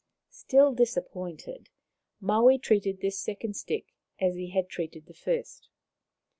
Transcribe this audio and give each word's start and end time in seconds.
Still 0.31 0.73
disappointed, 0.73 1.69
Maui 2.19 2.57
treated 2.57 3.01
this 3.01 3.19
second 3.19 3.55
stick 3.55 3.93
as 4.19 4.33
he 4.33 4.49
had 4.49 4.67
treated 4.67 5.05
the 5.05 5.13
first. 5.13 5.69